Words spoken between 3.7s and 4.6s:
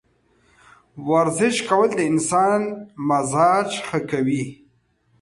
ښه کوي.